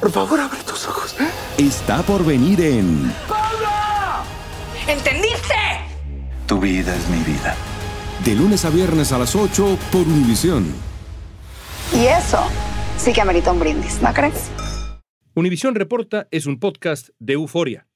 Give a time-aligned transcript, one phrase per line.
[0.00, 1.14] Por favor, abre tus ojos.
[1.58, 3.12] está por venir en
[4.88, 5.54] ¿Entendiste?
[6.46, 7.54] Tu vida es mi vida.
[8.24, 10.66] De lunes a viernes a las 8 por Univisión.
[11.94, 12.38] Y eso
[12.96, 14.50] sí que amerita un brindis, ¿no crees?
[15.34, 17.86] Univisión Reporta es un podcast de euforia.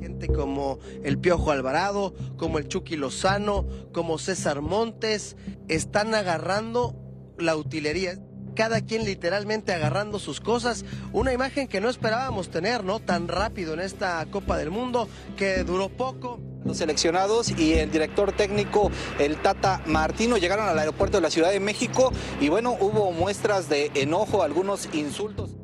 [0.00, 5.36] Gente como el Piojo Alvarado, como el Chucky Lozano, como César Montes,
[5.68, 6.96] están agarrando
[7.38, 8.18] la utilería.
[8.54, 10.84] Cada quien literalmente agarrando sus cosas.
[11.12, 13.00] Una imagen que no esperábamos tener, ¿no?
[13.00, 16.40] Tan rápido en esta Copa del Mundo, que duró poco.
[16.64, 21.50] Los seleccionados y el director técnico, el Tata Martino, llegaron al aeropuerto de la Ciudad
[21.50, 25.56] de México y bueno, hubo muestras de enojo, algunos insultos.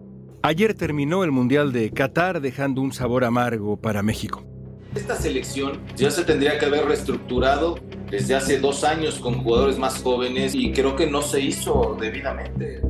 [0.43, 4.45] Ayer terminó el Mundial de Qatar dejando un sabor amargo para México.
[4.95, 7.77] Esta selección ya se tendría que haber reestructurado
[8.11, 12.81] desde hace dos años con jugadores más jóvenes y creo que no se hizo debidamente.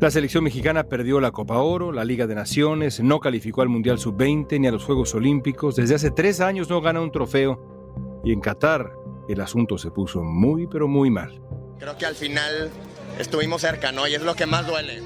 [0.00, 3.98] La selección mexicana perdió la Copa Oro, la Liga de Naciones, no calificó al Mundial
[3.98, 5.74] Sub-20 ni a los Juegos Olímpicos.
[5.76, 8.20] Desde hace tres años no gana un trofeo.
[8.22, 8.92] Y en Qatar
[9.28, 11.40] el asunto se puso muy, pero muy mal.
[11.78, 12.70] Creo que al final
[13.18, 14.06] estuvimos cerca, ¿no?
[14.06, 15.02] Y es lo que más duele.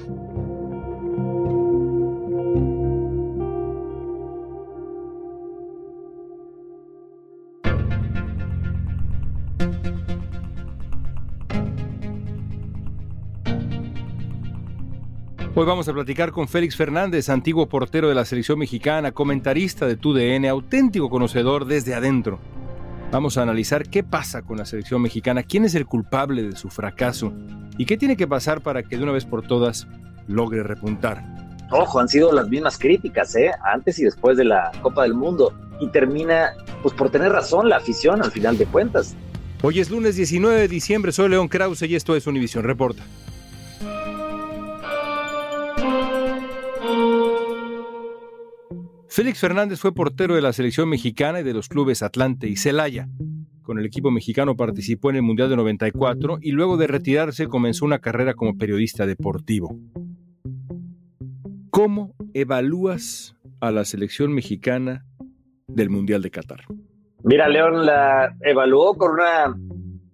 [15.53, 19.97] Hoy vamos a platicar con Félix Fernández, antiguo portero de la selección mexicana, comentarista de
[19.97, 22.39] TUDN, auténtico conocedor desde adentro.
[23.11, 26.69] Vamos a analizar qué pasa con la selección mexicana, quién es el culpable de su
[26.69, 27.33] fracaso
[27.77, 29.87] y qué tiene que pasar para que de una vez por todas
[30.27, 31.21] logre repuntar.
[31.69, 33.51] Ojo, han sido las mismas críticas, ¿eh?
[33.63, 35.53] Antes y después de la Copa del Mundo.
[35.79, 39.15] Y termina, pues por tener razón la afición al final de cuentas.
[39.63, 43.05] Hoy es lunes 19 de diciembre, soy León Krause y esto es Univisión Reporta.
[49.07, 53.07] Félix Fernández fue portero de la selección mexicana y de los clubes Atlante y Celaya.
[53.61, 57.85] Con el equipo mexicano participó en el Mundial de 94 y luego de retirarse comenzó
[57.85, 59.77] una carrera como periodista deportivo.
[61.69, 65.05] ¿Cómo evalúas a la selección mexicana
[65.67, 66.65] del Mundial de Qatar?
[67.23, 69.55] Mira, León la evaluó con una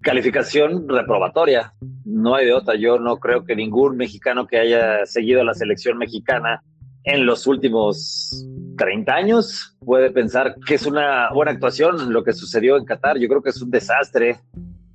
[0.02, 1.74] calificación reprobatoria.
[2.06, 2.76] No hay de otra.
[2.76, 6.64] Yo no creo que ningún mexicano que haya seguido a la selección mexicana
[7.04, 8.46] en los últimos
[8.78, 13.18] 30 años puede pensar que es una buena actuación lo que sucedió en Qatar.
[13.18, 14.40] Yo creo que es un desastre,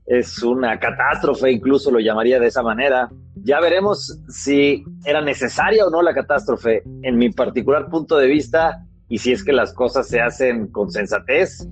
[0.04, 3.10] es una catástrofe, incluso lo llamaría de esa manera.
[3.36, 8.84] Ya veremos si era necesaria o no la catástrofe en mi particular punto de vista
[9.08, 11.66] y si es que las cosas se hacen con sensatez,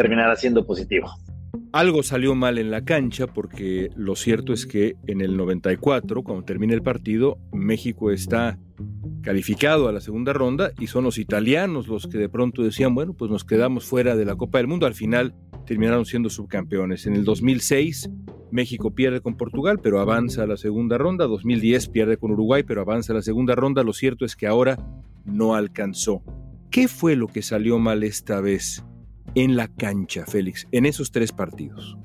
[0.00, 1.10] terminará siendo positivo.
[1.72, 6.42] Algo salió mal en la cancha porque lo cierto es que en el 94, cuando
[6.42, 8.58] termina el partido, México está
[9.22, 13.12] calificado a la segunda ronda y son los italianos los que de pronto decían, bueno,
[13.12, 14.86] pues nos quedamos fuera de la Copa del Mundo.
[14.86, 15.34] Al final
[15.66, 17.06] terminaron siendo subcampeones.
[17.06, 18.08] En el 2006
[18.50, 21.26] México pierde con Portugal, pero avanza a la segunda ronda.
[21.26, 23.82] 2010 pierde con Uruguay, pero avanza a la segunda ronda.
[23.82, 24.78] Lo cierto es que ahora
[25.26, 26.22] no alcanzó.
[26.70, 28.84] ¿Qué fue lo que salió mal esta vez
[29.34, 31.96] en la cancha, Félix, en esos tres partidos?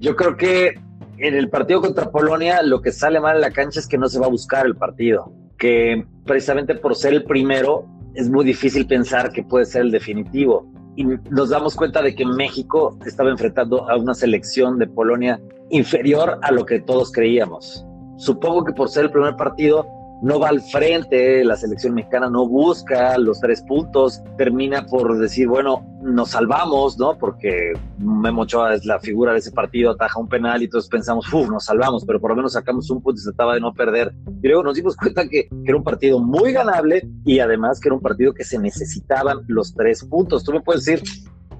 [0.00, 0.80] Yo creo que
[1.18, 4.08] en el partido contra Polonia lo que sale mal en la cancha es que no
[4.08, 8.86] se va a buscar el partido, que precisamente por ser el primero es muy difícil
[8.86, 10.70] pensar que puede ser el definitivo.
[10.96, 15.40] Y nos damos cuenta de que México estaba enfrentando a una selección de Polonia
[15.70, 17.84] inferior a lo que todos creíamos.
[18.16, 19.86] Supongo que por ser el primer partido
[20.20, 25.46] no va al frente, la selección mexicana no busca los tres puntos, termina por decir,
[25.46, 27.16] bueno, nos salvamos, ¿no?
[27.18, 31.32] Porque Memo Ochoa es la figura de ese partido, ataja un penal y todos pensamos,
[31.32, 33.72] uff, nos salvamos, pero por lo menos sacamos un punto y se trataba de no
[33.72, 34.12] perder.
[34.42, 37.88] Y luego nos dimos cuenta que, que era un partido muy ganable y además que
[37.88, 40.42] era un partido que se necesitaban los tres puntos.
[40.42, 41.02] Tú me puedes decir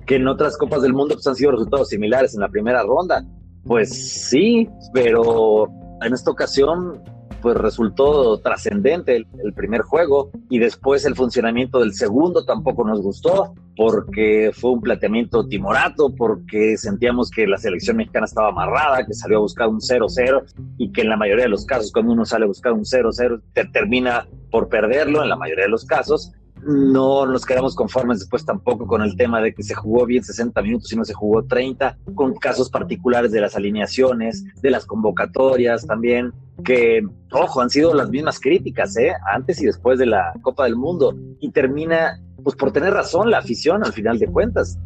[0.07, 3.25] que en otras Copas del Mundo pues, han sido resultados similares en la primera ronda.
[3.65, 3.91] Pues
[4.31, 5.69] sí, pero
[6.01, 7.03] en esta ocasión
[7.41, 13.55] pues resultó trascendente el, primer juego y después el funcionamiento del segundo tampoco nos gustó
[13.77, 19.39] porque fue un planteamiento timorato, porque sentíamos que la selección mexicana estaba amarrada, que salió
[19.39, 20.45] a buscar un 0-0
[20.79, 23.41] y que en la mayoría de los casos cuando uno sale a buscar un 0-0
[23.73, 26.33] termina por perderlo en la mayoría de los casos
[26.67, 30.61] no nos quedamos conformes después tampoco con el tema de que se jugó bien 60
[30.63, 35.87] minutos y no se jugó 30, con casos particulares de las alineaciones, de las convocatorias
[35.87, 36.33] también,
[36.65, 39.13] que, ojo, han sido las mismas críticas, ¿eh?
[39.33, 41.15] Antes y después de la Copa del Mundo.
[41.41, 44.79] Y termina, pues por tener razón la afición al final de cuentas.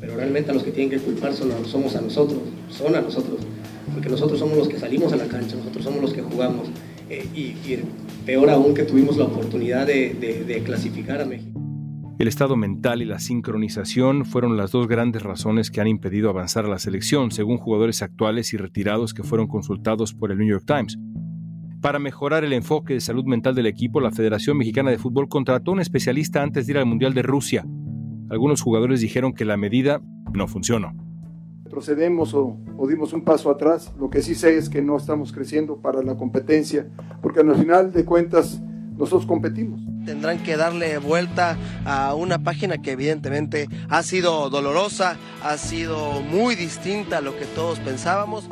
[0.00, 2.38] Pero realmente a los que tienen que culpar son, somos a nosotros,
[2.70, 3.38] son a nosotros,
[3.92, 6.68] porque nosotros somos los que salimos a la cancha, nosotros somos los que jugamos.
[7.10, 7.78] Eh, y,
[8.26, 11.60] peor aún que tuvimos la oportunidad de, clasificar a México.
[12.18, 16.66] El estado mental y la sincronización fueron las dos grandes razones que han impedido avanzar
[16.66, 20.64] a la selección, según jugadores actuales y retirados que fueron consultados por el New York
[20.66, 20.98] Times.
[21.80, 25.70] Para mejorar el enfoque de salud mental del equipo, la Federación Mexicana de Fútbol contrató
[25.70, 27.64] a un especialista antes de ir al Mundial de Rusia.
[28.30, 30.02] Algunos jugadores dijeron que la medida
[30.34, 31.07] no funcionó
[31.68, 32.56] procedemos o,
[32.88, 33.92] dimos un paso atrás.
[33.98, 36.88] Lo que sí sé es que no estamos creciendo para la competencia,
[37.22, 38.60] porque al final de cuentas
[38.96, 39.80] nosotros competimos.
[40.04, 46.54] Tendrán que darle vuelta a una página que evidentemente ha sido dolorosa, ha sido muy
[46.54, 48.48] distinta a lo que todos pensábamos.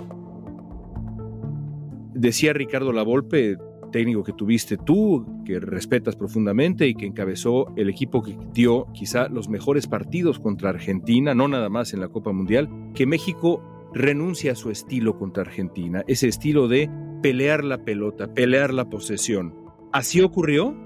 [2.15, 3.57] Decía Ricardo Lavolpe,
[3.97, 9.31] técnico que tuviste tú, que respetas profundamente y que encabezó el equipo que dio quizá
[9.31, 13.63] los mejores partidos contra Argentina, no nada más en la Copa Mundial, que México
[13.95, 16.91] renuncia a su estilo contra Argentina, ese estilo de
[17.23, 19.55] pelear la pelota, pelear la posesión.
[19.93, 20.77] ¿Así ocurrió?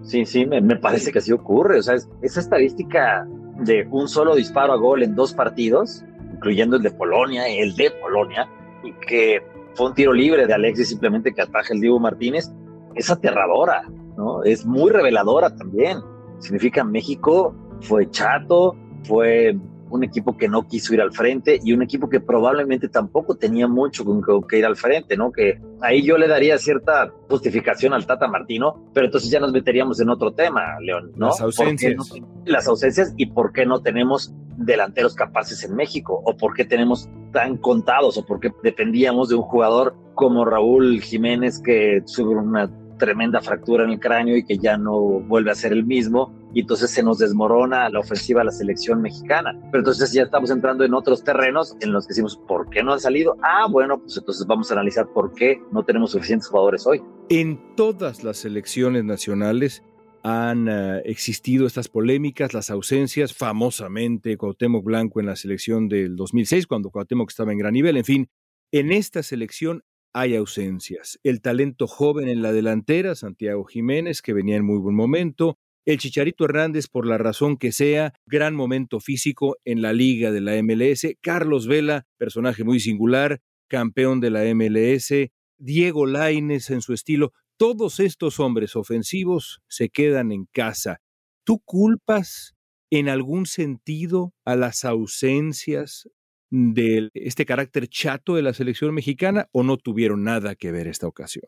[0.00, 1.80] Sí, sí, me, parece que así ocurre.
[1.80, 6.02] O sea, esa estadística de un solo disparo a gol en dos partidos,
[6.32, 8.48] incluyendo el de Polonia, el de Polonia,
[8.82, 9.42] y que
[9.74, 12.50] fue un tiro libre de Alexis simplemente que ataja el Diego Martínez,
[12.94, 13.82] es aterradora,
[14.16, 14.42] ¿no?
[14.44, 15.98] Es muy reveladora también.
[16.38, 19.56] Significa México fue chato, fue
[19.92, 23.68] un equipo que no quiso ir al frente y un equipo que probablemente tampoco tenía
[23.68, 25.30] mucho con que, ir al frente, ¿no?
[25.30, 30.00] Que ahí yo le daría cierta justificación al Tata Martino, pero entonces ya nos meteríamos
[30.00, 31.26] en otro tema, León, ¿no?
[31.26, 32.10] Las ausencias.
[32.46, 37.10] las ausencias y por qué no tenemos delanteros capaces en México o por qué tenemos
[37.32, 42.70] tan contados o por qué dependíamos de un jugador como Raúl Jiménez que sufre una
[42.98, 46.60] tremenda fractura en el cráneo y que ya no vuelve a ser el mismo y
[46.60, 49.58] entonces se nos desmorona la ofensiva de la selección mexicana.
[49.70, 52.92] Pero entonces ya estamos entrando en otros terrenos en los que decimos, ¿por qué no
[52.92, 53.36] han salido?
[53.42, 57.02] Ah, bueno, pues entonces vamos a analizar por qué no tenemos suficientes jugadores hoy.
[57.28, 59.82] En todas las selecciones nacionales
[60.22, 66.66] han uh, existido estas polémicas, las ausencias, famosamente Cuauhtémoc Blanco en la selección del 2006,
[66.66, 68.30] cuando Cuauhtémoc estaba en gran nivel, en fin,
[68.72, 69.82] en esta selección
[70.14, 71.18] hay ausencias.
[71.22, 75.98] El talento joven en la delantera, Santiago Jiménez, que venía en muy buen momento, el
[75.98, 80.62] Chicharito Hernández, por la razón que sea, gran momento físico en la liga de la
[80.62, 85.12] MLS, Carlos Vela, personaje muy singular, campeón de la MLS,
[85.58, 87.32] Diego Laines en su estilo,
[87.62, 91.00] todos estos hombres ofensivos se quedan en casa.
[91.44, 92.56] ¿Tú culpas
[92.90, 96.08] en algún sentido a las ausencias
[96.50, 101.06] de este carácter chato de la selección mexicana o no tuvieron nada que ver esta
[101.06, 101.44] ocasión?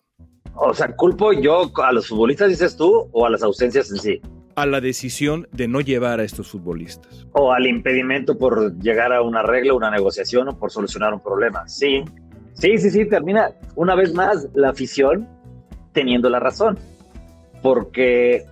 [0.55, 4.20] O sea, ¿culpo yo a los futbolistas, dices tú, o a las ausencias en sí?
[4.55, 7.26] A la decisión de no llevar a estos futbolistas.
[7.32, 11.67] O al impedimento por llegar a una regla, una negociación o por solucionar un problema.
[11.67, 12.05] Sí,
[12.52, 15.33] sí, sí, sí, termina una vez más la afición
[15.94, 16.79] teniendo la razón.
[17.62, 18.44] Porque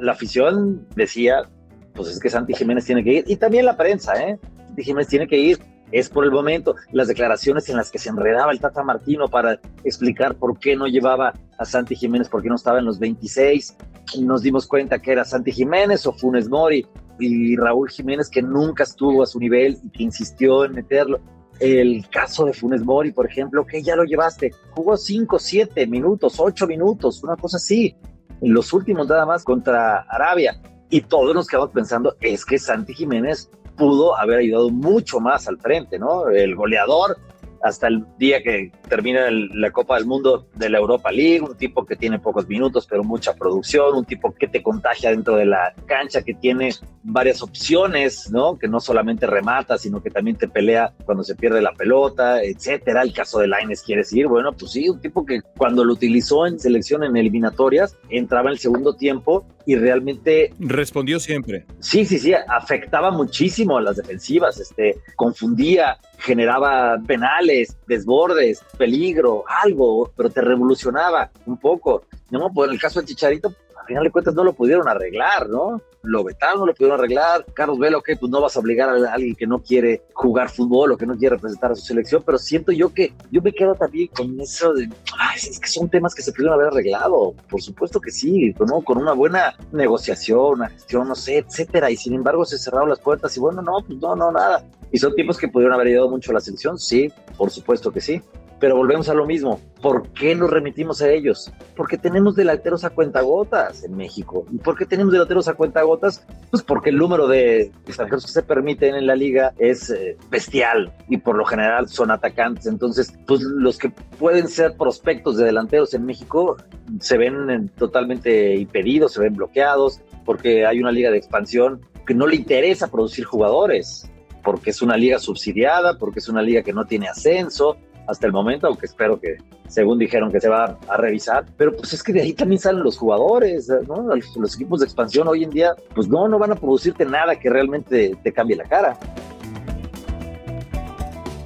[0.00, 1.48] la afición decía,
[1.94, 3.24] pues es que Santi Jiménez tiene que ir.
[3.28, 4.36] Y también la prensa, ¿eh?
[4.66, 5.58] Santi Jiménez tiene que ir
[5.92, 6.74] es por el momento.
[6.92, 10.86] Las declaraciones en las que se enredaba el Tata Martino para explicar por qué no
[10.86, 13.76] llevaba a Santi Jiménez, por qué no estaba en los 26.
[14.20, 16.86] Nos dimos cuenta que era Santi Jiménez o Funes Mori
[17.18, 21.20] y Raúl Jiménez que nunca estuvo a su nivel y que insistió en meterlo.
[21.58, 26.36] El caso de Funes Mori, por ejemplo, que ya lo llevaste, jugó 5, 7 minutos,
[26.38, 27.96] 8 minutos, una cosa así.
[28.40, 30.60] En los últimos nada más contra Arabia.
[30.90, 35.58] Y todos nos quedamos pensando, es que Santi Jiménez pudo haber ayudado mucho más al
[35.58, 36.28] frente, ¿no?
[36.28, 37.16] El goleador
[37.66, 41.84] hasta el día que termina la Copa del Mundo de la Europa League, un tipo
[41.84, 45.74] que tiene pocos minutos pero mucha producción, un tipo que te contagia dentro de la
[45.86, 46.70] cancha, que tiene
[47.02, 48.58] varias opciones, ¿no?
[48.58, 53.02] Que no solamente remata, sino que también te pelea cuando se pierde la pelota, etcétera.
[53.02, 56.46] El caso de Laines quiere decir, bueno, pues sí, un tipo que cuando lo utilizó
[56.46, 61.66] en selección en eliminatorias entraba en el segundo tiempo y realmente respondió siempre.
[61.80, 70.12] Sí, sí, sí, afectaba muchísimo a las defensivas, este, confundía, generaba penales, desbordes, peligro, algo,
[70.16, 72.04] pero te revolucionaba un poco.
[72.30, 75.48] No, pues en el caso del Chicharito, al final de cuentas no lo pudieron arreglar,
[75.48, 75.82] ¿no?
[76.06, 77.44] Lo vetaron, lo pudieron arreglar.
[77.52, 80.92] Carlos Vela, ok, pues no vas a obligar a alguien que no quiere jugar fútbol
[80.92, 83.74] o que no quiere representar a su selección, pero siento yo que yo me quedo
[83.74, 87.34] también con eso de, ay, es que son temas que se pudieron haber arreglado.
[87.50, 88.82] Por supuesto que sí, ¿no?
[88.82, 91.90] Con una buena negociación, una gestión, no sé, etcétera.
[91.90, 94.64] Y sin embargo se cerraron las puertas y bueno, no, pues no, no, nada.
[94.92, 98.00] Y son tiempos que pudieron haber ayudado mucho a la selección, sí, por supuesto que
[98.00, 98.22] sí.
[98.58, 99.60] Pero volvemos a lo mismo.
[99.82, 101.52] ¿Por qué nos remitimos a ellos?
[101.76, 104.46] Porque tenemos delanteros a cuentagotas en México.
[104.50, 106.26] ¿Y por qué tenemos delanteros a cuentagotas?
[106.50, 110.92] Pues porque el número de extranjeros que se permiten en la liga es eh, bestial
[111.08, 112.66] y por lo general son atacantes.
[112.66, 116.56] Entonces, pues los que pueden ser prospectos de delanteros en México
[117.00, 122.26] se ven totalmente impedidos, se ven bloqueados, porque hay una liga de expansión que no
[122.26, 124.08] le interesa producir jugadores
[124.46, 128.32] porque es una liga subsidiada, porque es una liga que no tiene ascenso, hasta el
[128.32, 129.36] momento, aunque espero que,
[129.68, 131.46] según dijeron, que se va a revisar.
[131.56, 134.14] Pero pues es que de ahí también salen los jugadores, ¿no?
[134.36, 137.50] Los, equipos de expansión hoy en día, pues no, no van a producirte nada que
[137.50, 138.98] realmente te cambie la cara.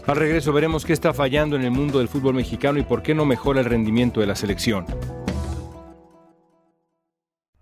[0.06, 3.14] Al regreso veremos qué está fallando en el mundo del fútbol mexicano y por qué
[3.14, 4.86] no mejora el rendimiento de la selección.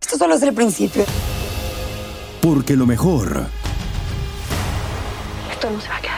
[0.00, 1.05] Esto solo es el principio.
[2.40, 3.47] Porque lo mejor.
[5.52, 6.17] Esto no se va a quedar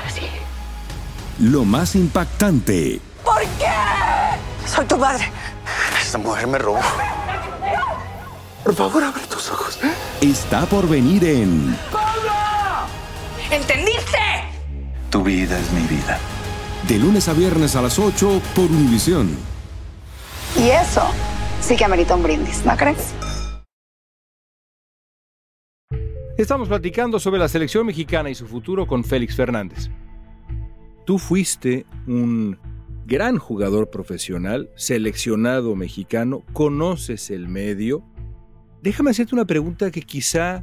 [1.41, 3.01] lo más impactante.
[3.25, 4.67] ¿Por qué?
[4.67, 5.25] Soy tu madre.
[6.01, 6.81] Esta mujer me robó.
[8.63, 9.79] Por favor, abre tus ojos.
[10.21, 11.77] Está por venir en.
[11.91, 12.31] ¡Pablo!
[13.51, 14.19] ¿Entendiste?
[15.11, 16.19] Tu vida es mi vida.
[16.87, 19.37] De lunes a viernes a las 8 por Univisión.
[20.57, 21.03] Y eso
[21.61, 23.15] sí que amerita un brindis, ¿no crees?
[26.37, 29.91] Estamos platicando sobre la selección mexicana y su futuro con Félix Fernández.
[31.11, 32.57] Tú fuiste un
[33.05, 38.05] gran jugador profesional, seleccionado mexicano, conoces el medio.
[38.81, 40.63] Déjame hacerte una pregunta que quizá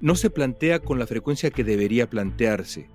[0.00, 2.88] no se plantea con la frecuencia que debería plantearse.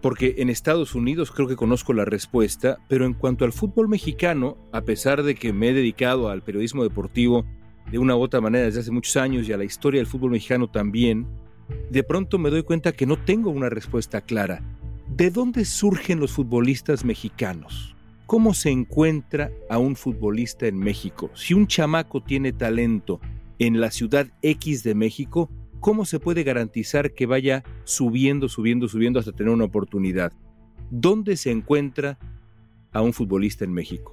[0.00, 4.56] Porque en Estados Unidos creo que conozco la respuesta, pero en cuanto al fútbol mexicano,
[4.72, 7.44] a pesar de que me he dedicado al periodismo deportivo
[7.90, 10.30] de una u otra manera desde hace muchos años y a la historia del fútbol
[10.30, 11.26] mexicano también,
[11.90, 14.62] de pronto me doy cuenta que no tengo una respuesta clara.
[15.08, 17.94] ¿De dónde surgen los futbolistas mexicanos?
[18.26, 21.30] ¿Cómo se encuentra a un futbolista en México?
[21.32, 23.20] Si un chamaco tiene talento
[23.58, 25.48] en la ciudad X de México,
[25.78, 30.32] ¿cómo se puede garantizar que vaya subiendo, subiendo, subiendo hasta tener una oportunidad?
[30.90, 32.18] ¿Dónde se encuentra
[32.92, 34.12] a un futbolista en México?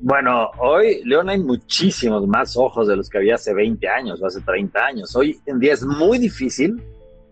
[0.00, 4.26] Bueno, hoy, León, hay muchísimos más ojos de los que había hace 20 años o
[4.26, 5.16] hace 30 años.
[5.16, 6.82] Hoy en día es muy difícil,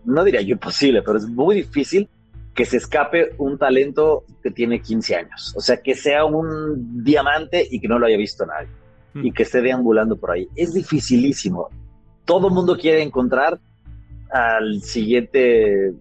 [0.05, 2.09] no diría yo imposible, pero es muy difícil
[2.55, 5.53] que se escape un talento que tiene 15 años.
[5.57, 8.69] O sea, que sea un diamante y que no lo haya visto nadie.
[9.13, 9.25] Hmm.
[9.25, 10.47] Y que esté deambulando por ahí.
[10.55, 11.69] Es dificilísimo.
[12.23, 13.59] Todo mundo quiere encontrar
[14.31, 15.93] al siguiente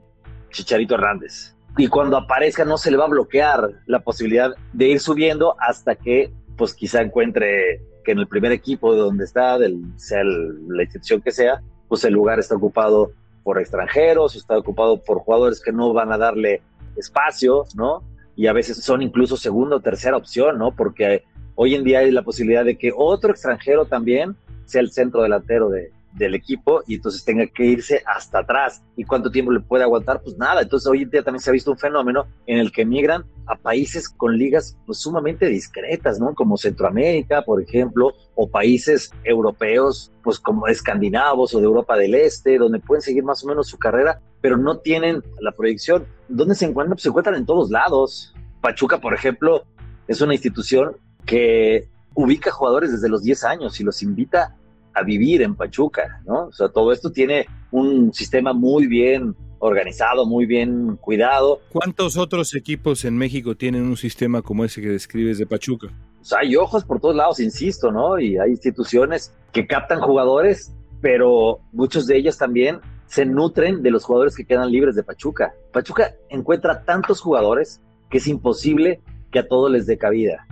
[0.50, 1.56] Chicharito Hernández.
[1.76, 5.96] Y cuando aparezca no se le va a bloquear la posibilidad de ir subiendo hasta
[5.96, 10.82] que pues quizá encuentre que en el primer equipo de donde está, del, sea la
[10.82, 13.12] institución que sea, pues el lugar está ocupado
[13.44, 16.62] por extranjeros, está ocupado por jugadores que no van a darle
[16.96, 18.02] espacio, ¿no?
[18.34, 20.74] Y a veces son incluso segunda o tercera opción, ¿no?
[20.74, 21.22] Porque
[21.54, 24.34] hoy en día hay la posibilidad de que otro extranjero también
[24.64, 28.82] sea el centro delantero de, del equipo y entonces tenga que irse hasta atrás.
[28.96, 30.22] ¿Y cuánto tiempo le puede aguantar?
[30.22, 30.62] Pues nada.
[30.62, 33.56] Entonces hoy en día también se ha visto un fenómeno en el que migran a
[33.56, 36.34] países con ligas pues, sumamente discretas, ¿no?
[36.34, 42.58] Como Centroamérica, por ejemplo, o países europeos, pues como escandinavos o de Europa del Este,
[42.58, 46.06] donde pueden seguir más o menos su carrera, pero no tienen la proyección.
[46.28, 46.94] ¿Dónde se encuentran?
[46.94, 48.34] Pues se encuentran en todos lados.
[48.60, 49.64] Pachuca, por ejemplo,
[50.06, 54.56] es una institución que ubica jugadores desde los 10 años y los invita
[54.94, 56.46] a vivir en Pachuca, ¿no?
[56.46, 61.60] O sea, todo esto tiene un sistema muy bien organizado, muy bien cuidado.
[61.72, 65.88] ¿Cuántos otros equipos en México tienen un sistema como ese que describes de Pachuca?
[66.20, 68.18] O sea, hay ojos por todos lados, insisto, ¿no?
[68.18, 74.04] Y hay instituciones que captan jugadores, pero muchos de ellos también se nutren de los
[74.04, 75.54] jugadores que quedan libres de Pachuca.
[75.72, 80.46] Pachuca encuentra tantos jugadores que es imposible que a todos les dé cabida.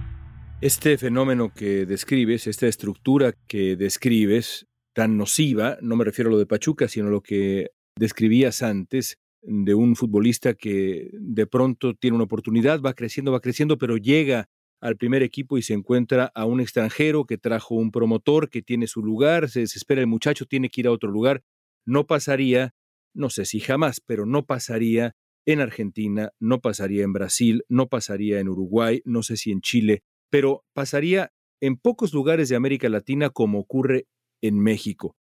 [0.63, 6.39] Este fenómeno que describes, esta estructura que describes, tan nociva, no me refiero a lo
[6.39, 12.15] de Pachuca, sino a lo que describías antes, de un futbolista que de pronto tiene
[12.15, 14.51] una oportunidad, va creciendo, va creciendo, pero llega
[14.81, 18.87] al primer equipo y se encuentra a un extranjero que trajo un promotor que tiene
[18.87, 21.43] su lugar, se desespera el muchacho, tiene que ir a otro lugar.
[21.85, 22.73] No pasaría,
[23.15, 28.39] no sé si jamás, pero no pasaría en Argentina, no pasaría en Brasil, no pasaría
[28.39, 33.29] en Uruguay, no sé si en Chile, pero pasaría en pocos lugares de América Latina
[33.29, 34.07] como ocurre
[34.43, 35.15] en México.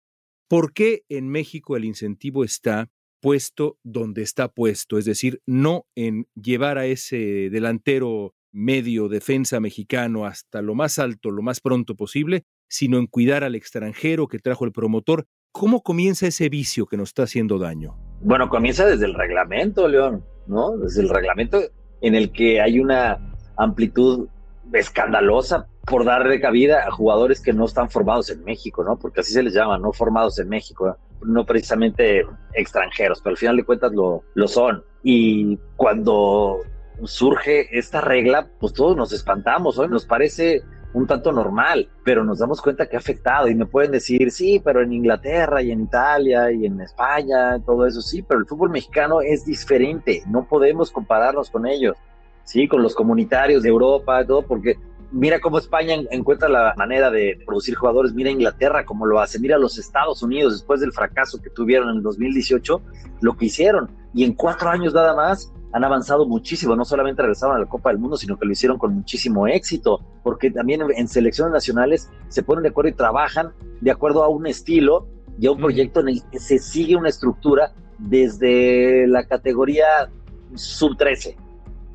[0.48, 2.88] ¿Por qué en México el incentivo está
[3.20, 4.96] puesto donde está puesto?
[4.96, 11.30] Es decir, no en llevar a ese delantero medio defensa mexicano hasta lo más alto,
[11.30, 15.26] lo más pronto posible, sino en cuidar al extranjero que trajo el promotor.
[15.52, 17.98] ¿Cómo comienza ese vicio que nos está haciendo daño?
[18.22, 20.78] Bueno, comienza desde el reglamento, León, ¿no?
[20.78, 21.60] Desde el reglamento
[22.00, 23.18] en el que hay una
[23.58, 24.28] amplitud
[24.72, 28.98] escandalosa por darle cabida a jugadores que no están formados en México, ¿no?
[28.98, 33.56] Porque así se les llama, no formados en México, no precisamente extranjeros, pero al final
[33.56, 34.84] de cuentas lo, lo son.
[35.02, 36.60] Y cuando
[37.04, 40.62] surge esta regla, pues todos nos espantamos, hoy nos parece
[40.94, 44.60] un tanto normal, pero nos damos cuenta que ha afectado y me pueden decir, sí,
[44.62, 48.70] pero en Inglaterra y en Italia y en España, todo eso sí, pero el fútbol
[48.70, 51.96] mexicano es diferente, no podemos compararnos con ellos,
[52.44, 54.78] sí, con los comunitarios de Europa, todo, porque
[55.12, 59.58] mira cómo España encuentra la manera de producir jugadores, mira Inglaterra cómo lo hace, mira
[59.58, 62.80] los Estados Unidos después del fracaso que tuvieron en el 2018,
[63.20, 67.56] lo que hicieron, y en cuatro años nada más han avanzado muchísimo, no solamente regresaron
[67.56, 71.08] a la Copa del Mundo, sino que lo hicieron con muchísimo éxito, porque también en
[71.08, 75.06] selecciones nacionales se ponen de acuerdo y trabajan de acuerdo a un estilo
[75.38, 80.10] y a un proyecto en el que se sigue una estructura desde la categoría
[80.54, 81.36] sub 13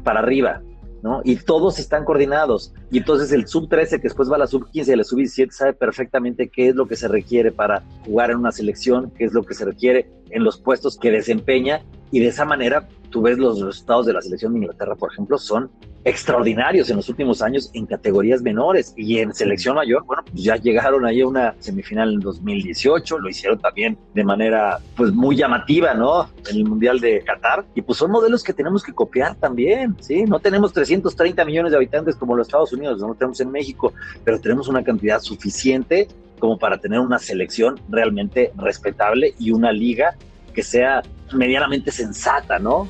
[0.08, 0.62] para arriba,
[1.04, 1.20] ¿no?
[1.26, 2.74] Y todos están coordinados.
[2.90, 5.18] Y entonces el sub 13, que después va a la sub 15 y la sub
[5.18, 9.26] 17, sabe perfectamente qué es lo que se requiere para jugar en una selección, qué
[9.26, 11.82] es lo que se requiere en los puestos que desempeña.
[12.12, 15.38] Y de esa manera tú ves los resultados de la selección de Inglaterra, por ejemplo,
[15.38, 15.70] son
[16.04, 20.56] extraordinarios en los últimos años en categorías menores y en selección mayor, bueno, pues ya
[20.56, 25.94] llegaron ahí a una semifinal en 2018, lo hicieron también de manera pues muy llamativa,
[25.94, 26.30] ¿no?
[26.50, 30.24] En el Mundial de Qatar y pues son modelos que tenemos que copiar también, ¿sí?
[30.24, 33.94] No tenemos 330 millones de habitantes como los Estados Unidos, no tenemos en México,
[34.24, 36.08] pero tenemos una cantidad suficiente
[36.40, 40.16] como para tener una selección realmente respetable y una liga
[40.54, 41.04] que sea
[41.34, 42.88] medianamente sensata, ¿no?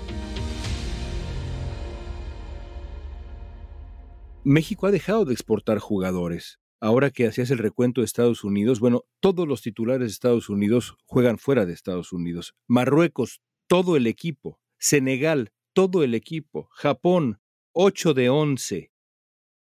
[4.44, 6.60] México ha dejado de exportar jugadores.
[6.80, 10.96] Ahora que hacías el recuento de Estados Unidos, bueno, todos los titulares de Estados Unidos
[11.06, 12.56] juegan fuera de Estados Unidos.
[12.68, 14.62] Marruecos, todo el equipo.
[14.77, 16.70] Senegal, todo el equipo.
[16.72, 17.42] Japón,
[17.74, 18.92] 8 de 11.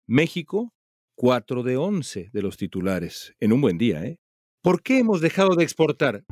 [0.05, 0.73] México,
[1.17, 3.33] 4 de 11 de los titulares.
[3.39, 4.19] En un buen día, ¿eh?
[4.61, 6.23] ¿Por qué hemos dejado de exportar?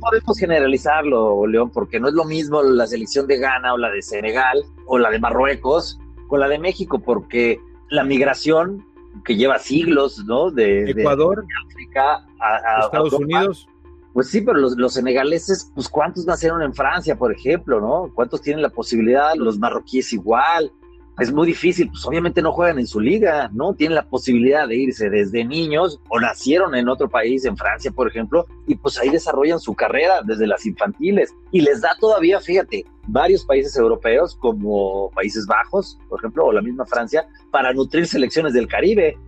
[0.00, 4.02] podemos generalizarlo, León, porque no es lo mismo la selección de Ghana o la de
[4.02, 8.84] Senegal o la de Marruecos con la de México, porque la migración
[9.24, 10.50] que lleva siglos, ¿no?
[10.50, 13.68] De Ecuador, África a, Estados Unidos.
[14.12, 18.12] Pues sí, pero los, los, senegaleses, pues cuántos nacieron en Francia, por ejemplo, ¿no?
[18.12, 19.36] ¿Cuántos tienen la posibilidad?
[19.36, 20.72] Los marroquíes igual
[21.18, 23.74] es muy difícil, pues obviamente no juegan en su liga, ¿no?
[23.74, 28.08] Tienen la posibilidad de irse desde niños o nacieron en otro país, en Francia, por
[28.08, 31.34] ejemplo, y pues ahí desarrollan su carrera desde las infantiles.
[31.50, 36.62] Y les da todavía, fíjate, varios países europeos como Países Bajos, por ejemplo, o la
[36.62, 39.18] misma Francia, para nutrir selecciones del Caribe,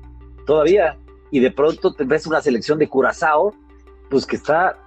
[0.46, 0.98] todavía.
[1.30, 3.54] Y de pronto te ves una selección de Curazao,
[4.08, 4.78] pues que está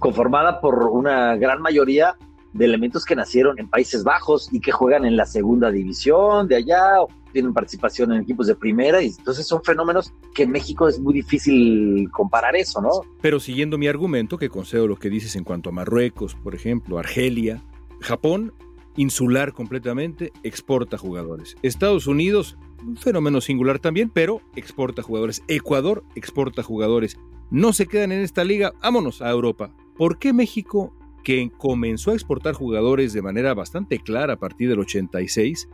[0.00, 2.16] conformada por una gran mayoría
[2.54, 6.56] de elementos que nacieron en Países Bajos y que juegan en la segunda división de
[6.56, 10.88] allá, o tienen participación en equipos de primera, y entonces son fenómenos que en México
[10.88, 13.02] es muy difícil comparar eso, ¿no?
[13.20, 16.98] Pero siguiendo mi argumento, que concedo lo que dices en cuanto a Marruecos, por ejemplo,
[16.98, 17.60] Argelia,
[18.00, 18.54] Japón,
[18.96, 21.56] insular completamente, exporta jugadores.
[21.62, 25.42] Estados Unidos, un fenómeno singular también, pero exporta jugadores.
[25.48, 27.18] Ecuador exporta jugadores.
[27.50, 29.74] No se quedan en esta liga, vámonos a Europa.
[29.96, 30.92] ¿Por qué México
[31.24, 35.68] que comenzó a exportar jugadores de manera bastante clara a partir del 86,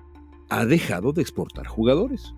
[0.48, 2.34] ha dejado de exportar jugadores.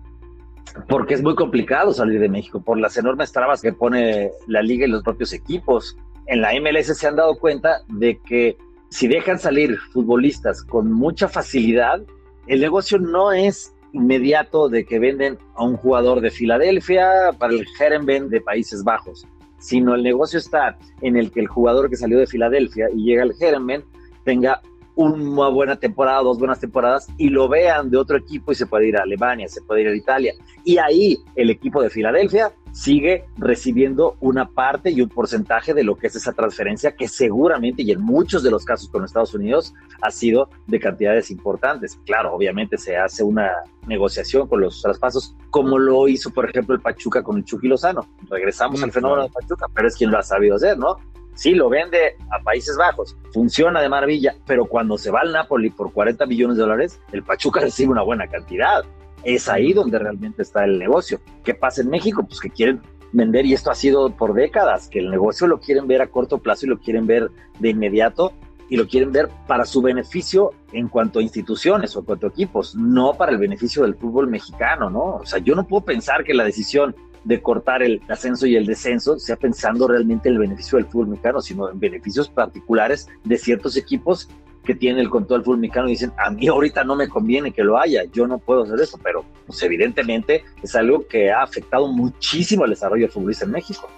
[0.89, 4.85] Porque es muy complicado salir de México por las enormes trabas que pone la liga
[4.85, 5.95] y los propios equipos.
[6.25, 8.57] En la MLS se han dado cuenta de que
[8.89, 12.01] si dejan salir futbolistas con mucha facilidad,
[12.47, 17.65] el negocio no es inmediato de que venden a un jugador de Filadelfia para el
[17.79, 19.27] Herenveen de Países Bajos
[19.63, 23.23] sino el negocio está en el que el jugador que salió de Filadelfia y llega
[23.23, 23.85] al Germen
[24.25, 24.61] tenga
[24.95, 28.87] una buena temporada, dos buenas temporadas y lo vean de otro equipo y se puede
[28.87, 30.33] ir a Alemania, se puede ir a Italia.
[30.63, 35.95] Y ahí el equipo de Filadelfia sigue recibiendo una parte y un porcentaje de lo
[35.95, 39.73] que es esa transferencia que seguramente y en muchos de los casos con Estados Unidos
[40.01, 41.99] ha sido de cantidades importantes.
[42.05, 43.51] Claro, obviamente se hace una
[43.87, 48.07] negociación con los traspasos como lo hizo por ejemplo el Pachuca con el Chucky Lozano.
[48.29, 50.97] Regresamos al fenómeno de Pachuca, pero es quien lo ha sabido hacer, ¿no?
[51.35, 55.69] Sí, lo vende a Países Bajos, funciona de maravilla, pero cuando se va al Napoli
[55.69, 58.83] por 40 millones de dólares, el Pachuca recibe una buena cantidad.
[59.23, 61.19] Es ahí donde realmente está el negocio.
[61.43, 62.23] ¿Qué pasa en México?
[62.23, 62.81] Pues que quieren
[63.13, 66.39] vender, y esto ha sido por décadas, que el negocio lo quieren ver a corto
[66.39, 68.33] plazo y lo quieren ver de inmediato
[68.69, 72.29] y lo quieren ver para su beneficio en cuanto a instituciones o en cuanto a
[72.29, 75.17] equipos, no para el beneficio del fútbol mexicano, ¿no?
[75.17, 78.65] O sea, yo no puedo pensar que la decisión de cortar el ascenso y el
[78.65, 83.37] descenso sea pensando realmente en el beneficio del fútbol mexicano, sino en beneficios particulares de
[83.37, 84.29] ciertos equipos
[84.63, 87.51] que tienen el control del fútbol mexicano y dicen, a mí ahorita no me conviene
[87.51, 91.43] que lo haya, yo no puedo hacer eso, pero pues evidentemente es algo que ha
[91.43, 93.89] afectado muchísimo al desarrollo del futbolista en México.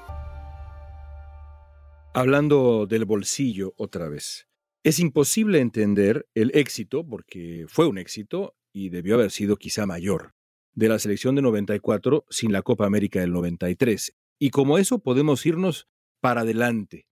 [2.14, 4.48] Hablando del bolsillo otra vez,
[4.84, 10.35] es imposible entender el éxito, porque fue un éxito y debió haber sido quizá mayor,
[10.76, 14.14] de la selección de 94 sin la Copa América del 93.
[14.38, 15.88] Y como eso podemos irnos
[16.22, 17.08] para adelante.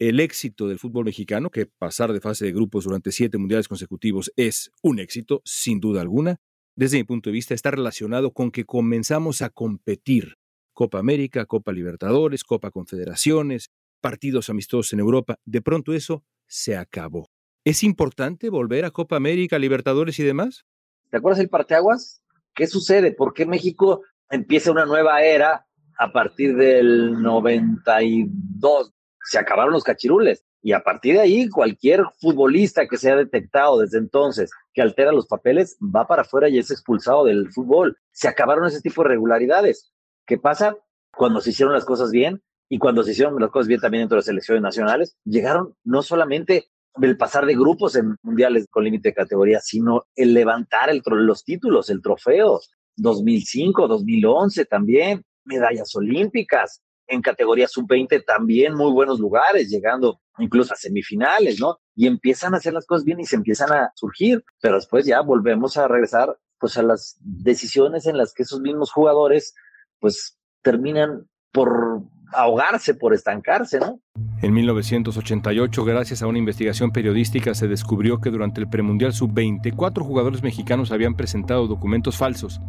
[0.00, 4.32] El éxito del fútbol mexicano, que pasar de fase de grupos durante siete mundiales consecutivos
[4.36, 6.40] es un éxito, sin duda alguna,
[6.74, 10.34] desde mi punto de vista está relacionado con que comenzamos a competir.
[10.72, 15.38] Copa América, Copa Libertadores, Copa Confederaciones, partidos amistosos en Europa.
[15.44, 17.28] De pronto eso se acabó.
[17.64, 20.64] ¿Es importante volver a Copa América, Libertadores y demás?
[21.10, 22.23] ¿Te acuerdas el parteaguas?
[22.54, 23.12] ¿Qué sucede?
[23.12, 25.66] ¿Por qué México empieza una nueva era
[25.98, 28.92] a partir del 92?
[29.24, 30.44] Se acabaron los cachirules.
[30.62, 35.12] Y a partir de ahí, cualquier futbolista que se haya detectado desde entonces que altera
[35.12, 37.98] los papeles va para afuera y es expulsado del fútbol.
[38.12, 39.92] Se acabaron ese tipo de regularidades.
[40.26, 40.74] ¿Qué pasa?
[41.14, 44.16] Cuando se hicieron las cosas bien y cuando se hicieron las cosas bien también dentro
[44.16, 46.70] de las selecciones nacionales, llegaron no solamente
[47.02, 51.44] el pasar de grupos en mundiales con límite de categoría, sino el levantar el, los
[51.44, 52.60] títulos, el trofeo.
[52.96, 60.76] 2005, 2011 también, medallas olímpicas, en categoría sub-20 también muy buenos lugares, llegando incluso a
[60.76, 61.78] semifinales, ¿no?
[61.94, 65.20] Y empiezan a hacer las cosas bien y se empiezan a surgir, pero después ya
[65.20, 69.54] volvemos a regresar pues a las decisiones en las que esos mismos jugadores
[69.98, 74.00] pues terminan por ahogarse, por estancarse, ¿no?
[74.42, 80.04] En 1988, gracias a una investigación periodística, se descubrió que durante el premundial sub-20, cuatro
[80.04, 82.60] jugadores mexicanos habían presentado documentos falsos.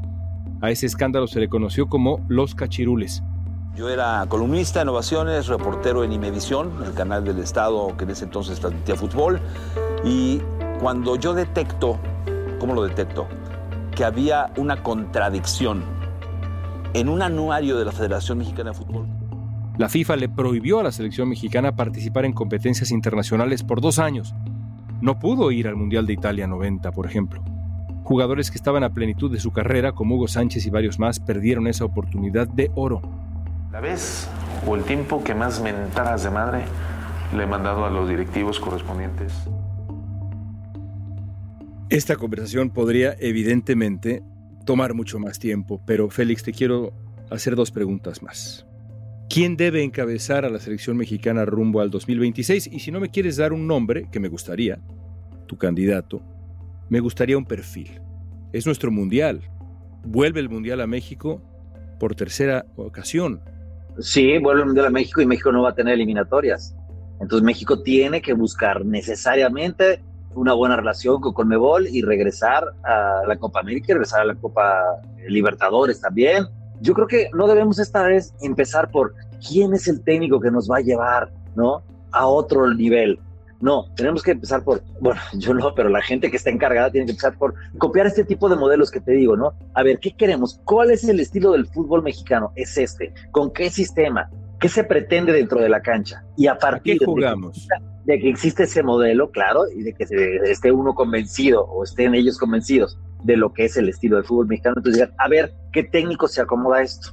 [0.62, 3.22] A ese escándalo se le conoció como los cachirules.
[3.76, 8.24] Yo era columnista de innovaciones, reportero en Imevisión, el canal del Estado que en ese
[8.24, 9.42] entonces transmitía fútbol.
[10.06, 10.42] Y
[10.80, 12.00] cuando yo detecto,
[12.58, 13.28] ¿cómo lo detecto?
[13.94, 15.84] Que había una contradicción
[16.94, 19.15] en un anuario de la Federación Mexicana de Fútbol
[19.78, 24.34] la FIFA le prohibió a la selección mexicana participar en competencias internacionales por dos años.
[25.02, 27.44] No pudo ir al Mundial de Italia 90, por ejemplo.
[28.04, 31.68] Jugadores que estaban a plenitud de su carrera, como Hugo Sánchez y varios más, perdieron
[31.68, 33.02] esa oportunidad de oro.
[33.72, 34.30] La vez
[34.66, 36.64] o el tiempo que más mentadas de madre
[37.36, 39.34] le he mandado a los directivos correspondientes.
[41.90, 44.24] Esta conversación podría evidentemente
[44.66, 46.94] tomar mucho más tiempo, pero Félix, te quiero
[47.30, 48.66] hacer dos preguntas más.
[49.36, 52.68] ¿Quién debe encabezar a la selección mexicana rumbo al 2026?
[52.68, 54.80] Y si no me quieres dar un nombre, que me gustaría,
[55.46, 56.22] tu candidato,
[56.88, 58.00] me gustaría un perfil.
[58.54, 59.42] Es nuestro mundial.
[60.06, 61.42] Vuelve el mundial a México
[62.00, 63.42] por tercera ocasión.
[64.00, 66.74] Sí, vuelve el mundial a México y México no va a tener eliminatorias.
[67.20, 70.02] Entonces México tiene que buscar necesariamente
[70.34, 74.36] una buena relación con Conmebol y regresar a la Copa América y regresar a la
[74.36, 74.82] Copa
[75.28, 76.48] Libertadores también
[76.82, 79.14] yo creo que no debemos esta vez empezar por
[79.48, 81.84] quién es el técnico que nos va a llevar, ¿no?
[82.12, 83.20] A otro nivel.
[83.62, 87.06] No, tenemos que empezar por, bueno, yo no, pero la gente que está encargada tiene
[87.06, 89.54] que empezar por copiar este tipo de modelos que te digo, ¿no?
[89.74, 90.60] A ver, ¿qué queremos?
[90.66, 92.52] ¿Cuál es el estilo del fútbol mexicano?
[92.56, 93.14] Es este.
[93.32, 94.30] ¿Con qué sistema?
[94.60, 96.24] ¿Qué se pretende dentro de la cancha?
[96.38, 97.68] Y a partir ¿Qué jugamos?
[97.68, 100.06] De, que existe ese modelo, claro, y de que
[100.44, 104.48] esté uno convencido o estén ellos convencidos de lo que es el estilo del fútbol
[104.48, 104.76] mexicano.
[104.78, 107.10] Entonces digan, a ver, ¿qué técnico se acomoda a esto?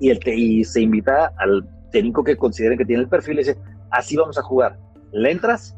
[0.00, 3.58] Y, el y se invita al técnico que consideren que tiene el perfil y dice,
[3.90, 4.78] así vamos a jugar.
[5.12, 5.76] ¿Le entras?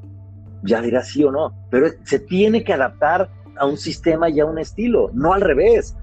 [0.62, 1.55] Ya dirás sí o no.
[1.70, 5.96] Pero se tiene que adaptar a un sistema y a un estilo, no al revés.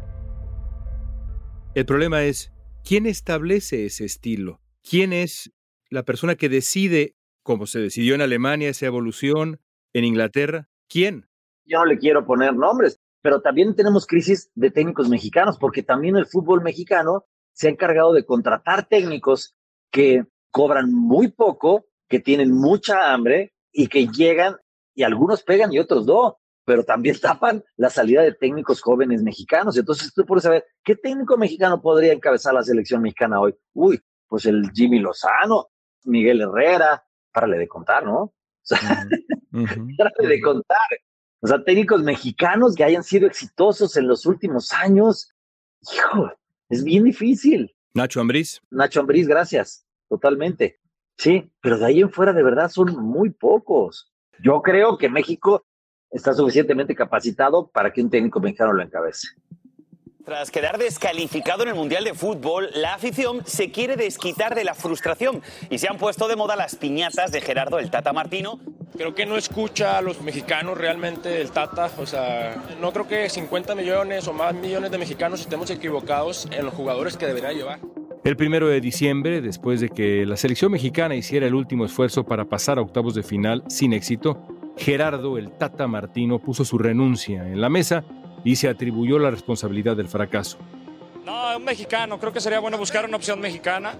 [1.76, 2.52] El problema es,
[2.84, 4.62] ¿quién establece ese estilo?
[4.82, 5.52] ¿Quién es
[5.90, 7.16] la persona que decide,
[7.48, 9.62] como se decidió en Alemania, esa evolución,
[9.94, 11.30] En Inglaterra, ¿quién?
[11.66, 16.18] Yo no le quiero poner nombres, pero también tenemos crisis de técnicos mexicanos, porque también
[16.18, 19.56] el fútbol mexicano se ha encargado de contratar técnicos
[19.92, 24.58] que cobran muy poco, que tienen mucha hambre y que llegan
[24.94, 29.78] y algunos pegan y otros no, pero también tapan la salida de técnicos jóvenes mexicanos.
[29.78, 33.56] Entonces tú puedes saber, ¿qué técnico mexicano podría encabezar la selección mexicana hoy?
[33.74, 35.70] Uy, pues el Jimmy Lozano,
[36.04, 38.22] Miguel Herrera, párale de contar, ¿no?
[38.22, 39.08] O sea,
[39.98, 40.88] párale de contar.
[41.40, 45.32] O sea, técnicos mexicanos que hayan sido exitosos en los últimos años.
[45.94, 46.32] Hijo,
[46.70, 47.76] es bien difícil.
[47.94, 48.62] Nacho Ambriz.
[48.70, 49.86] Nacho Ambriz, gracias.
[50.10, 50.80] Totalmente.
[51.18, 54.14] Sí, pero de ahí en fuera de verdad son muy pocos.
[54.40, 55.66] Yo creo que México
[56.12, 59.30] está suficientemente capacitado para que un técnico mexicano lo encabece.
[60.28, 64.74] Tras quedar descalificado en el Mundial de Fútbol, la afición se quiere desquitar de la
[64.74, 68.60] frustración y se han puesto de moda las piñatas de Gerardo el Tata Martino.
[68.98, 73.30] Creo que no escucha a los mexicanos realmente el Tata, o sea, no creo que
[73.30, 77.80] 50 millones o más millones de mexicanos estemos equivocados en los jugadores que debería llevar.
[78.26, 82.44] El primero de diciembre, después de que la selección mexicana hiciera el último esfuerzo para
[82.44, 87.62] pasar a octavos de final sin éxito, Gerardo el Tata Martino puso su renuncia en
[87.62, 88.04] la mesa
[88.44, 90.58] y se atribuyó la responsabilidad del fracaso.
[91.26, 93.96] No, un mexicano, creo que sería bueno buscar una opción mexicana.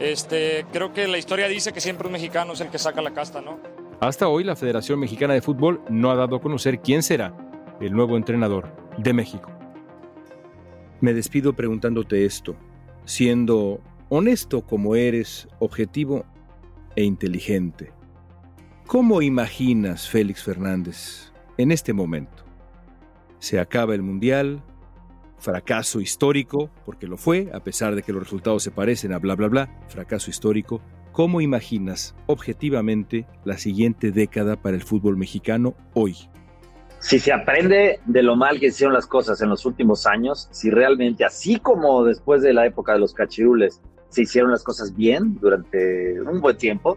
[0.00, 3.12] Este, creo que la historia dice que siempre un mexicano es el que saca la
[3.12, 3.60] casta, ¿no?
[4.00, 7.36] Hasta hoy la Federación Mexicana de Fútbol no ha dado a conocer quién será
[7.80, 9.48] el nuevo entrenador de México.
[11.00, 12.56] Me despido preguntándote esto,
[13.04, 16.24] siendo honesto como eres, objetivo
[16.96, 17.92] e inteligente.
[18.88, 22.44] ¿Cómo imaginas, Félix Fernández, en este momento?
[23.42, 24.62] Se acaba el Mundial,
[25.36, 29.34] fracaso histórico, porque lo fue, a pesar de que los resultados se parecen a bla,
[29.34, 30.80] bla, bla, fracaso histórico.
[31.10, 36.14] ¿Cómo imaginas objetivamente la siguiente década para el fútbol mexicano hoy?
[37.00, 40.70] Si se aprende de lo mal que hicieron las cosas en los últimos años, si
[40.70, 45.36] realmente, así como después de la época de los cachirules, se hicieron las cosas bien
[45.40, 46.96] durante un buen tiempo,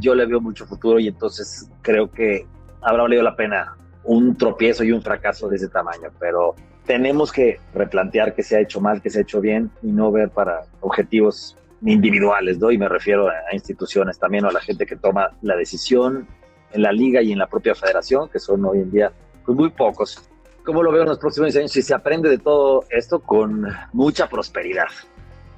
[0.00, 2.46] yo le veo mucho futuro y entonces creo que
[2.82, 6.54] habrá valido la pena un tropiezo y un fracaso de ese tamaño, pero
[6.86, 10.10] tenemos que replantear que se ha hecho mal, que se ha hecho bien y no
[10.10, 12.70] ver para objetivos individuales, ¿no?
[12.70, 16.26] Y me refiero a instituciones también o a la gente que toma la decisión
[16.72, 19.12] en la liga y en la propia federación, que son hoy en día
[19.44, 20.26] pues, muy pocos.
[20.64, 21.70] ¿Cómo lo veo en los próximos años?
[21.70, 24.88] Si se aprende de todo esto con mucha prosperidad.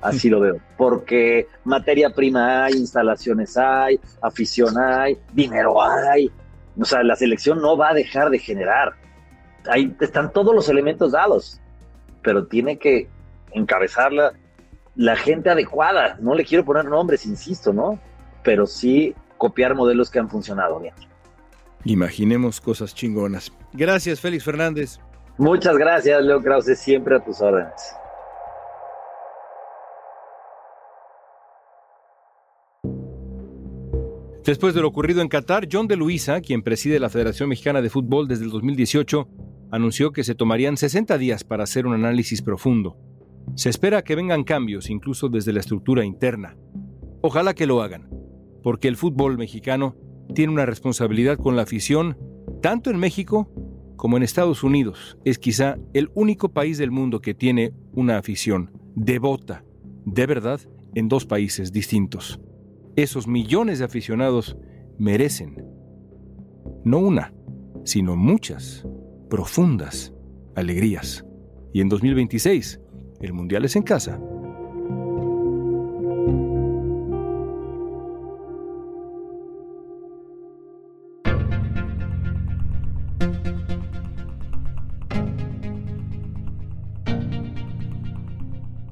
[0.02, 6.30] Así lo veo, porque materia prima hay, instalaciones hay, afición hay, dinero hay.
[6.80, 8.94] O sea, la selección no va a dejar de generar.
[9.68, 11.60] Ahí están todos los elementos dados,
[12.22, 13.08] pero tiene que
[13.52, 14.32] encabezarla
[14.96, 16.16] la gente adecuada.
[16.20, 17.98] No le quiero poner nombres, insisto, ¿no?
[18.42, 20.94] Pero sí copiar modelos que han funcionado bien.
[21.84, 23.52] Imaginemos cosas chingonas.
[23.72, 24.98] Gracias, Félix Fernández.
[25.38, 27.94] Muchas gracias, Leo Krause, siempre a tus órdenes.
[34.50, 37.88] Después de lo ocurrido en Qatar, John de Luisa, quien preside la Federación Mexicana de
[37.88, 39.28] Fútbol desde el 2018,
[39.70, 42.98] anunció que se tomarían 60 días para hacer un análisis profundo.
[43.54, 46.56] Se espera que vengan cambios incluso desde la estructura interna.
[47.20, 48.10] Ojalá que lo hagan,
[48.64, 49.94] porque el fútbol mexicano
[50.34, 52.18] tiene una responsabilidad con la afición,
[52.60, 53.52] tanto en México
[53.94, 55.16] como en Estados Unidos.
[55.24, 59.62] Es quizá el único país del mundo que tiene una afición devota,
[60.04, 60.58] de verdad,
[60.96, 62.40] en dos países distintos
[62.96, 64.56] esos millones de aficionados
[64.98, 65.64] merecen
[66.84, 67.32] no una,
[67.84, 68.86] sino muchas,
[69.28, 70.12] profundas
[70.54, 71.24] alegrías.
[71.72, 72.80] Y en 2026,
[73.20, 74.20] el Mundial es en casa.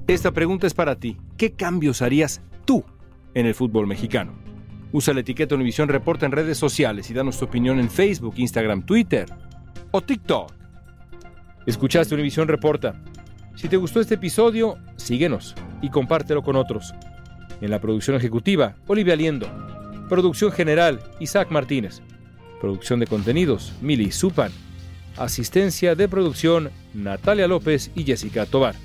[0.07, 1.17] Esta pregunta es para ti.
[1.37, 2.83] ¿Qué cambios harías tú
[3.33, 4.33] en el fútbol mexicano.
[4.91, 8.83] Usa la etiqueta Univisión Reporta en redes sociales y danos tu opinión en Facebook, Instagram,
[8.83, 9.27] Twitter
[9.91, 10.51] o TikTok.
[11.65, 12.95] Escuchaste Univisión Reporta.
[13.55, 16.93] Si te gustó este episodio, síguenos y compártelo con otros.
[17.61, 19.47] En la producción ejecutiva, Olivia Liendo.
[20.07, 22.01] Producción general, Isaac Martínez.
[22.61, 24.51] Producción de contenidos, Mili Supan.
[25.17, 28.75] Asistencia de producción, Natalia López y Jessica Tobar.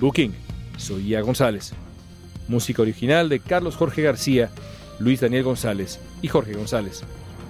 [0.00, 0.32] Booking,
[0.76, 1.74] soy Ia González.
[2.48, 4.50] Música original de Carlos Jorge García,
[4.98, 7.02] Luis Daniel González y Jorge González.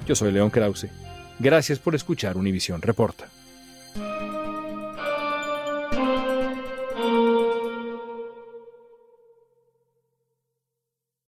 [0.06, 0.88] Yo soy León Krause.
[1.38, 3.33] Gracias por escuchar Univisión Reporta.